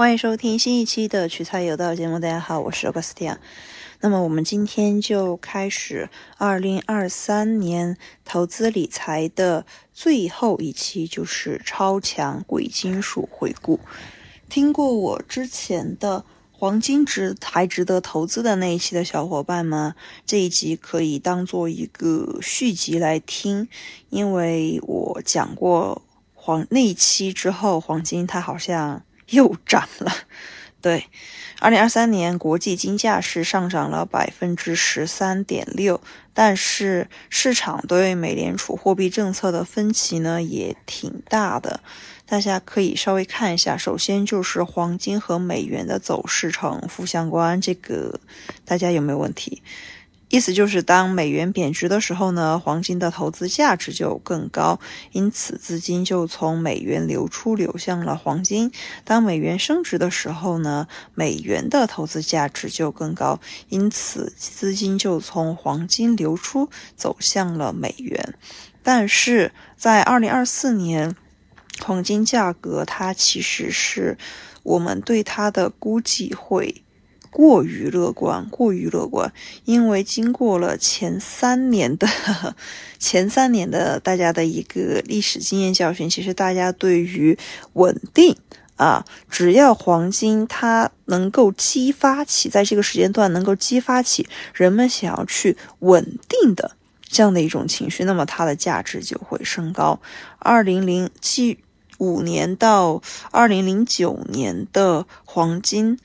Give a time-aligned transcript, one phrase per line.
[0.00, 2.18] 欢迎收听新一期的取材有道节目。
[2.18, 3.36] 大家好，我是 Augustia。
[4.00, 6.08] 那么我们今天就开始
[6.38, 13.78] 二零二三年投资理财的最后一期，就是超强贵金属回顾。
[14.48, 19.94] 听过我之前的黄金值还值得投资的那一期的小伙伴们，
[20.24, 23.68] 这一集可以当做一个续集来听，
[24.08, 26.00] 因为我讲过
[26.32, 29.02] 黄那一期之后，黄金它好像。
[29.30, 30.12] 又涨了，
[30.80, 31.06] 对，
[31.58, 36.00] 二零二三年国际金价是上涨了百分之十三点六，
[36.32, 41.80] 但是市场对美联储货币政策的分歧呢也挺大的，
[42.26, 43.76] 大家可以稍微看一下。
[43.76, 48.18] 首先就是黄金和美元的走势呈负相关，这个
[48.64, 49.62] 大家有没有问题？
[50.30, 54.78] 意思就是，当美元贬值的时候呢，黄金的投资价值就更高，
[55.10, 58.70] 因此资金就从美元流出，流向了黄金。
[59.04, 68.34] 当美元升值的时候呢，美元的投资价值就更高，因此资金就从黄金流出，走向了美元。
[68.84, 71.16] 但是在二零二四年，
[71.82, 74.16] 黄金价格它其实是
[74.62, 76.84] 我们对它的估计会。
[77.30, 79.32] 过于乐观，过于乐观，
[79.64, 82.08] 因为经过了前三年的
[82.98, 87.38] 前三年的大家的一个历史经验教训，其实大家对于
[87.74, 88.36] 稳定
[88.74, 96.72] 啊，只要黄金它能够激发起在这个时间段能够激发起人们想要去稳定的
[97.08, 100.00] 这样的一种情绪，那么它的价值就会升高。
[100.40, 101.58] 二零零七
[101.98, 105.96] 五年到二零零九年的黄金。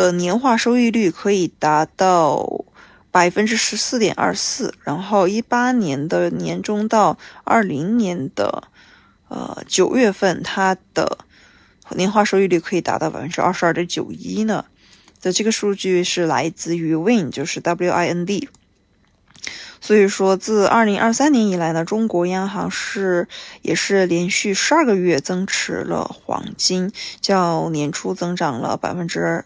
[0.00, 2.64] 的年化收益率可以达到
[3.10, 8.64] 百分之十四点二四，然后一八年的年中到二零年的
[9.28, 11.18] 呃九月份，它的
[11.90, 14.64] 年化收益率可以达到百分之二十二点九一呢。
[15.20, 18.48] 的这个数据是来自于 Win，就是 W I N D。
[19.82, 23.28] 所以说，自二零二三年以来呢，中国央行是
[23.60, 26.90] 也是连续十二个月增持了黄金，
[27.20, 29.44] 较年初增长了百分之。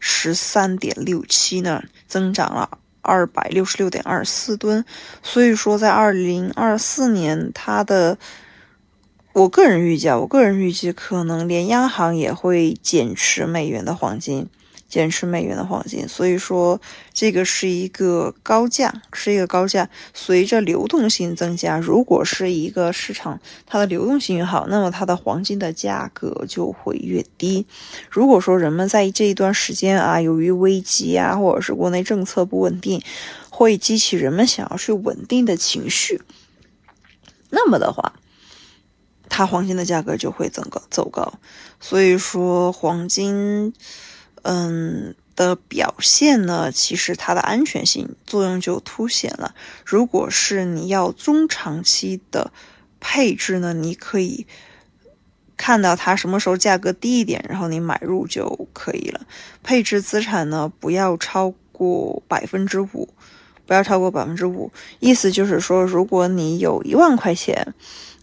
[0.00, 4.84] 十三点六七呢，增长了二百六十六点二四吨，
[5.22, 8.18] 所以说在二零二四年，它的，
[9.34, 14.48] 我个人预计啊，我个人预计可能连央行也会减持美元的黄金。
[14.90, 16.80] 减持美元的黄金，所以说
[17.14, 19.88] 这个是一个高价，是一个高价。
[20.12, 27.64] 随着流动性增加，如果是一个市场它的流动性越好，那么它的黄金的价格就会越低。
[28.10, 33.00] 如果说人们在这一段时间啊，由于危机啊，或者是国内政策不稳定，
[33.48, 36.20] 会激起人们想要去稳定的情绪，
[37.50, 38.14] 那么的话，
[39.28, 41.34] 它黄金的价格就会增高走高。
[41.78, 43.72] 所以说黄金。
[44.42, 49.54] 嗯的表现呢，其实它的安全性作用就凸显了。
[49.84, 52.52] 如果是你要中长期的
[53.00, 54.46] 配置呢，你可以
[55.56, 59.20] 看到它什么时候价格低一点，然后你买入就可以了。
[59.62, 63.08] 配置资产呢，不要超过百分之五，
[63.66, 64.70] 不要超过百分之五。
[64.98, 67.74] 意思就是说，如果你有一万块钱。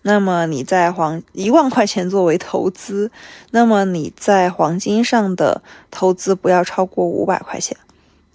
[0.04, 3.12] 那么你在黄一万块钱作为投资，
[3.52, 7.76] 那么你在黄金上的投资不要超过五百块钱，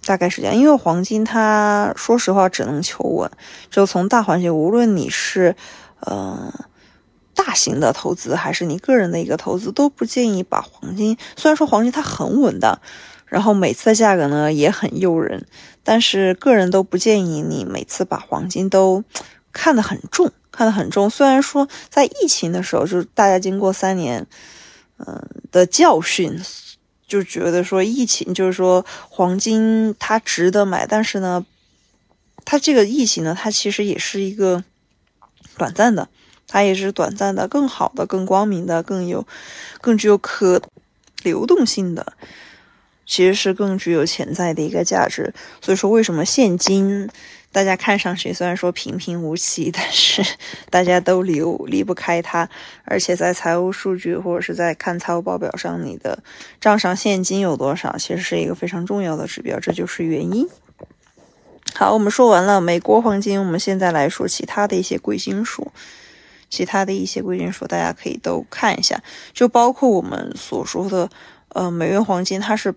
[0.05, 0.55] 大概是这样。
[0.55, 3.31] 因为黄金它说实话只能求稳，
[3.71, 5.55] 就从大环境，无论你是
[6.01, 6.53] 呃
[7.33, 11.17] 大型的投资还是你个人的一个投资，都不建议把黄金。
[11.35, 12.79] 虽然说黄金它很稳的，
[13.25, 15.43] 然后每次的价格呢也很诱人，
[15.83, 19.03] 但是个人都不建议你每次把黄金都
[19.51, 20.31] 看得很重。
[20.53, 24.25] 看得很重，虽然说在疫情的时候，就是大家经过三年，
[24.99, 25.19] 嗯
[25.51, 26.39] 的教训，
[27.07, 31.43] 就觉得说疫情就是说黄金它值得买，但是呢，
[32.45, 34.63] 它这个疫情呢，它其实也是一个
[35.57, 36.07] 短暂的，
[36.47, 39.25] 它也是短暂的，更好的、更光明的、更有、
[39.81, 40.61] 更具有可
[41.23, 42.13] 流动性的，
[43.07, 45.33] 其实是更具有潜在的一个价值。
[45.61, 47.09] 所以说，为什么现金？
[47.53, 50.21] 大家看上去虽然说平平无奇， 但是
[50.71, 52.49] 大家都离离不开它，
[52.83, 56.23] 而且在财务数据或者是在看财务报表上，你的
[56.59, 60.49] 账上现金有多少，其实是一个非常重要的指标，这就是原因。
[61.75, 65.71] 好，我们说完了美国黄金，我们现在来说其他的一些贵金属，
[66.49, 69.01] 其他的一些贵金属，大家可以都看一下，
[69.31, 71.07] 就包括我们所说的
[71.49, 72.73] 呃美元黄金，它是。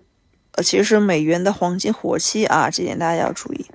[0.57, 3.65] 呃，其实美元的黄金活期啊，这点大家要注意。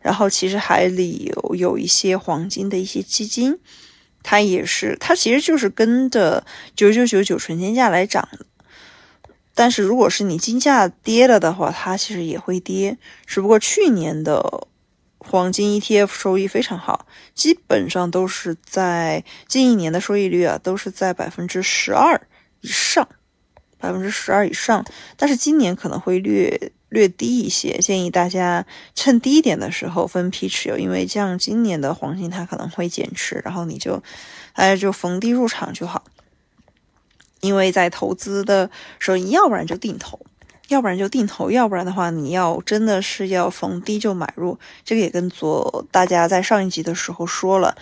[0.00, 3.58] 然后，其实海里有有一些黄金的一些基金，
[4.22, 6.42] 它也是，它其实就是跟着
[6.74, 8.46] 九九九九纯金价来涨的。
[9.54, 12.96] 但是如果是你金价跌了的话，它其实也会跌。
[13.26, 14.66] 只不过去年的
[15.18, 22.18] 黄金 ETF 收益非常好，基本上都是在近一年的收益率啊，都是在百分之十二
[22.62, 23.06] 以上，
[23.80, 24.84] 百分之十二以上。
[25.16, 34.02] 但是今年可能会略略低一些，建议大家趁低点的时候分批持有，因为这样今年的黄金它可能会减持，然后你就
[34.54, 36.04] 大家就逢低入场就好。
[37.40, 40.20] 因为在投资的时候，你要不然就定投，
[40.68, 44.58] 要不然就定投，要不然的话，你要真的是要逢低就买入。
[44.84, 47.74] 这个也跟昨大家在上一集的时候说了，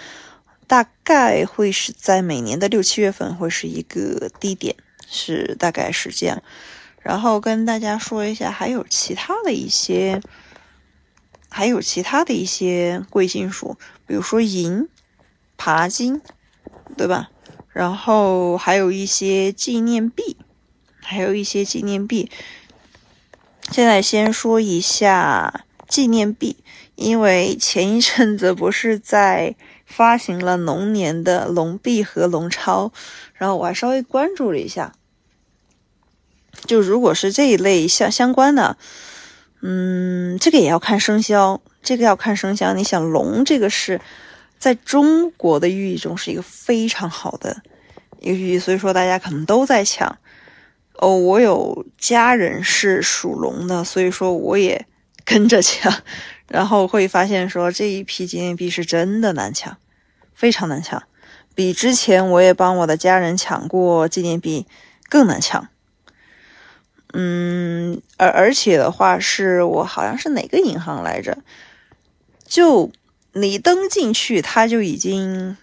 [0.69, 4.77] 大概会是在每年的六七月份会是一个低点，
[5.11, 6.43] 是大概是这样。
[7.01, 10.21] 然后跟大家说一下，还有其他的一些，
[11.49, 14.89] 还有其他的一些贵金属，比如说银、
[15.57, 16.21] 钯金，
[16.97, 17.31] 对吧？
[17.73, 20.37] 然后还有一些纪念币，
[21.01, 22.31] 还有一些纪念币。
[23.71, 26.57] 现在先说一下纪念币，
[26.97, 29.55] 因为前一阵子不是在
[29.87, 32.93] 发行了龙年的龙币和龙钞，
[33.35, 34.93] 然后我还稍微关注了一下。
[36.69, 38.77] 就如果是这一类相相关的，
[39.63, 42.73] 嗯，这个也要看生肖，这个要看生肖。
[42.75, 44.01] 你想龙这个是。
[44.61, 47.63] 在中国的寓意中是一个非常好的
[48.19, 50.19] 一个寓意，所以说大家可能都在抢。
[50.95, 54.85] 哦，我有家人是属龙的，所以说我也
[55.25, 55.95] 跟着抢，
[56.51, 59.77] 然后会发现说这一批纪念币是真的难抢，
[60.35, 61.01] 非常难抢，
[61.55, 64.67] 比之前我也帮我的家人抢过纪念币
[65.09, 65.69] 更难抢。
[67.13, 71.39] 嗯，而而且的话是我好像是哪个银行来着，
[72.47, 72.91] 就。
[73.35, 75.57] 你登进去，它就已经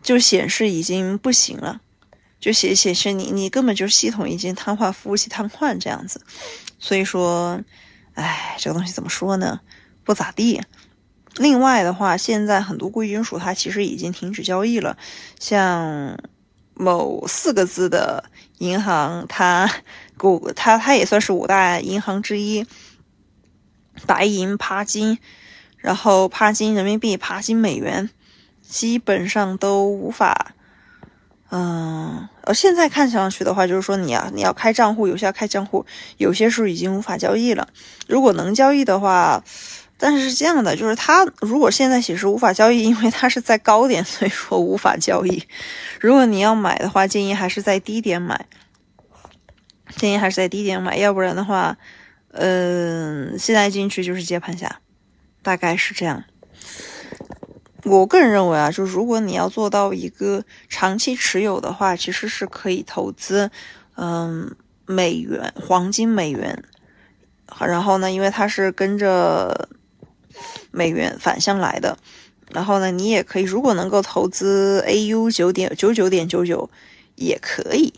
[0.00, 1.80] 就显示已经不行了，
[2.40, 6.22] 就显显示你你根本就系统已经瘫痪，服务器瘫痪这样子。
[6.78, 7.60] 所以说，
[8.14, 9.60] 哎，这个东西怎么说呢？
[10.04, 10.62] 不咋地。
[11.34, 14.96] 另外的话，现在很多贵金属它其实已经停止交易了，
[15.38, 16.18] 像
[16.76, 18.24] 某四个字的
[18.58, 19.68] 银行，它
[20.16, 22.66] 股它 它也算是五大银行之一。
[24.06, 25.18] 白银、帕金，
[25.78, 28.10] 然后帕金人民币、帕金美元，
[28.60, 30.52] 基本上都无法。
[31.48, 35.86] 嗯，呃，现在看上去的话，就是说你要你要开账户，有些要开账户，
[36.18, 37.68] 有些时候已经无法交易了。
[38.06, 39.42] 如果能交易的话，
[39.98, 45.42] 但是是这样的，就是它如果现在显示无法交易，因为它是在高点，所以说无法交易。
[46.00, 48.46] 如果你要买的话，建议还是在低点买，
[49.96, 51.76] 建议还是在低点买，要不然的话。
[52.38, 54.80] 嗯，现在进去就是接盘侠，
[55.42, 56.22] 大概是这样。
[57.82, 63.50] 我个人认为啊，就如果你要做到一个长期持有的话，其实是可以投资，
[63.94, 64.54] 嗯，
[64.84, 66.62] 美元、黄金、美元。
[67.60, 69.66] 然后呢，因为它是跟着
[70.76, 71.98] 美元反向来的。
[72.52, 76.70] 然后呢，你也可以，如果能够投资 AU 九点九九点九九，
[77.16, 77.92] 也可以，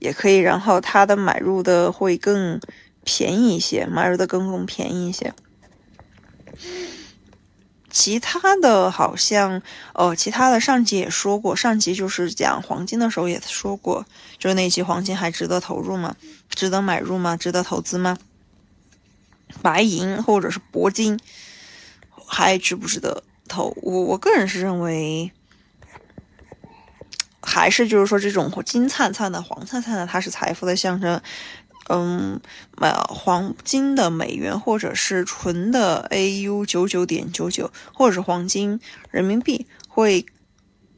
[0.00, 0.36] 也可以。
[0.36, 2.60] 然后它的买入的会更。
[3.08, 5.32] 便宜一些，买入的更更便宜一些。
[7.88, 9.62] 其他的好像，
[9.94, 14.04] 哦，其他的上集也说过，上集就是讲黄金的时候也说过，
[14.38, 16.16] 就是那期黄金还值得投入吗？
[16.50, 17.36] 值得买入吗？
[17.36, 18.18] 值得投资吗？
[19.62, 21.16] 白银或者是铂金
[22.26, 23.72] 还值不值得投？
[23.82, 25.30] 我我个人是认为，
[27.40, 31.20] 还是就是说这种金灿灿的、黄灿灿的，它是财富的象征。
[31.88, 32.40] 嗯，
[32.76, 38.80] 买黄金的美元，或者是纯的 AU 九九点九九，或者是黄金
[39.12, 40.26] 人民币，会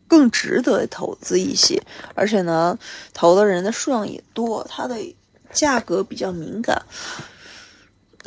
[0.07, 1.83] 更值得投资一些。
[2.15, 2.79] 而且呢，
[3.13, 4.97] 投的人的数量也多，它的
[5.53, 6.83] 价格比较敏感。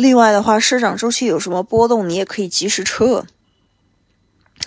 [0.01, 3.25] 另外的话，市场周期有什么波动，你也可以及时撤，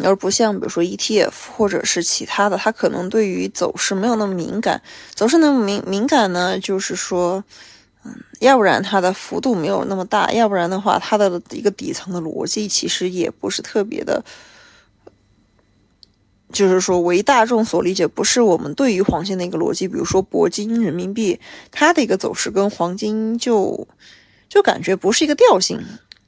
[0.02, 4.80] 而不像比如说 ETF 或者是其他的，它可能对于走势没有那么敏感。
[5.14, 7.44] 走势那么敏敏感呢，就是说。
[8.06, 14.22] 嗯，要不然它的幅度没有那么大，要不然的话，它的一个底层的逻辑其实也不是特别的，
[16.52, 19.88] 就是说为大众所理解，不是我们对于黄金的一个逻辑。
[19.88, 23.88] 比如说铂金人民币，它的一个走势跟黄金就
[24.54, 25.80] 就感觉不是一个调性，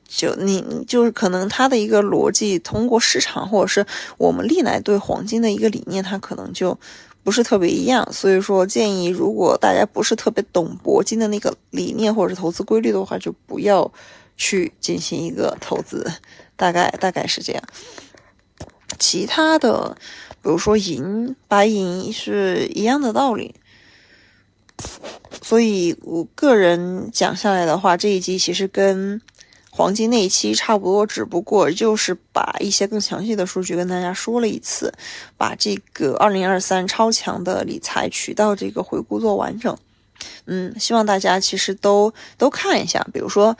[0.08, 3.86] 就你就是可能它的一个逻辑，通过市场或者是
[4.18, 6.76] 我们历来对黄金的一个理念，它可能就。
[7.26, 13.92] 不是特别一样，所以说建议，如果大家不是特别懂铂金的那个理念或者是投资规律的话，就不要
[14.36, 16.08] 去进行一个投资，
[16.54, 17.62] 大概大概是这样。
[18.96, 19.96] 其他的，
[20.40, 23.56] 比如说银、白银是一样的道理。
[25.42, 29.20] 所以我个人讲下来的话，这一集其实跟
[29.70, 34.92] 黄金那一期差不多，只不过就是把一些更详细的数据跟大家说了一次，
[35.36, 39.76] 把这个二零二三超强的理财渠道这个回顾做完整。
[40.46, 43.56] 嗯，希望大家其实都都看一下，比如说。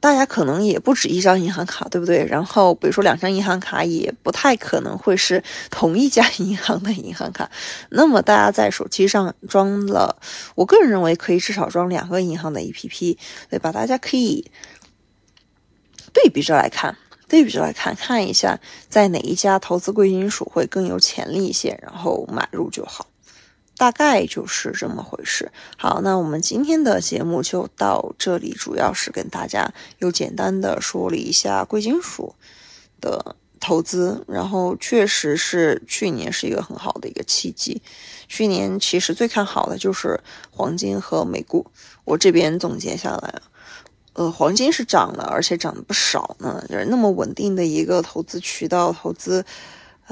[0.00, 2.24] 大家可能也不止一张银行卡，对不对？
[2.24, 7.50] 然后比如说两张银行卡也不太可能会是 同一家银行的银行卡。
[7.90, 10.16] 那么大家在手机上装了，
[10.54, 13.18] 我个人认为可以至少装两个银行的 APP，
[13.50, 13.70] 对吧？
[13.70, 14.50] 大家可以
[16.14, 16.96] 对比着来看，
[17.28, 23.06] 对比着来看看一下，在哪一家投资贵金属会更有潜力一些，然后买入就好。
[23.80, 25.50] 大概就是这么回事。
[25.78, 32.34] 好，那我们今天的节目就到这里，主要是跟大家又简单的说了一下贵金属
[33.00, 37.80] 的投资，然后确实是去年是一个很好的一个契机。
[38.28, 40.20] 去年其实最看好的就是
[40.50, 41.66] 黄金和美股。
[42.04, 43.40] 我这边总结下来，
[44.12, 46.62] 呃，黄金是涨了，而且涨得不少呢。
[46.68, 49.42] 那么稳定的一个投资渠道，投资。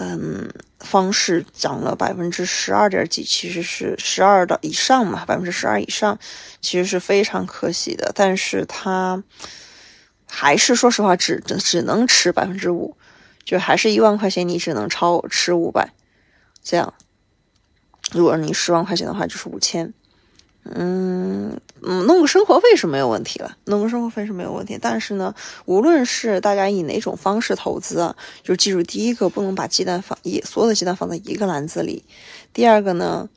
[0.00, 6.16] 嗯，方式涨了百分之十二点几，其实是十二的以上嘛，百分之十二以上，
[6.60, 8.12] 其实是非常可喜的。
[8.14, 9.20] 但是它
[10.24, 12.96] 还是说实话，只只能吃百分之五，
[13.44, 15.92] 就还是一万块钱，你只能超吃五百，
[16.62, 16.94] 这样。
[18.12, 19.92] 如果你十万块钱的话，就是五千。
[20.74, 24.76] 嗯嗯，弄个生活费是没有问题了，弄个生活费是没有问题。
[24.80, 25.34] 但是呢，
[25.64, 32.04] 无论是大家以哪种方式投资啊，就记住第一个不能把鸡蛋放一所有的鸡蛋放在一个篮子里。
[32.52, 33.28] 第二个呢，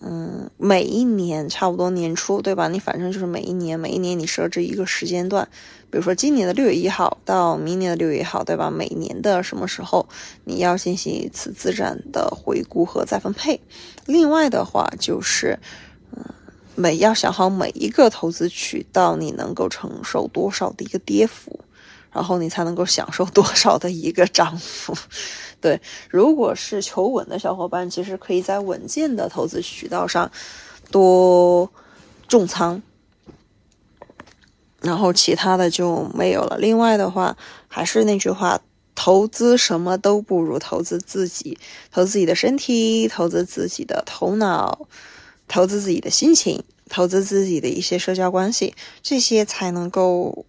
[0.00, 2.68] 嗯，每一年差不多年初对吧？
[2.68, 5.48] 你反正就是每一年每一年你设置一个时间段，
[5.90, 8.70] 比如说今年的六月一号到明年的六月一号对吧？
[8.70, 10.08] 每年的什么时候
[10.44, 13.60] 你要进行一次资产的回顾和再分配。
[14.06, 15.58] 另外的话就是。
[16.16, 16.24] 嗯
[16.76, 21.58] 每要想好每一个投资渠道，你能够承受多少的一个跌幅，
[22.12, 24.94] 然后你才能够享受多少的一个涨幅。
[25.58, 25.80] 对，
[26.10, 30.30] 如果是求稳的小伙伴，其实可以在稳健的投资渠道上
[30.90, 31.68] 多
[32.28, 32.80] 重仓，
[34.82, 36.58] 然后其他的就没有了。
[36.58, 37.34] 另外的话，
[37.68, 38.60] 还是那句话，
[38.94, 41.58] 投资什么都不如投资自己，
[41.90, 44.86] 投资自己的身体，投资自己的头脑。
[45.48, 50.44] 投资自己的心情，投资自己的一些社交关系，这些才能够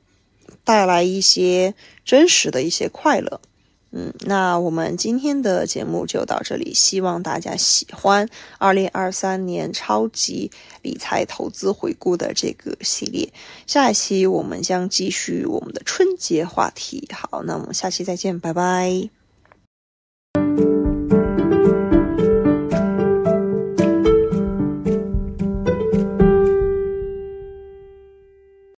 [0.64, 1.74] 带来一些
[2.04, 3.40] 真实的一些快乐。
[3.92, 8.28] 嗯，那我们今天的节目就到这里，希望大家喜欢
[8.58, 10.52] 二零二三年超级
[10.82, 13.32] 理财投资回顾的这个系列。
[13.66, 17.08] 下一期我们将继续我们的春节话题。
[17.14, 19.17] 好，那我们下期再见，拜拜。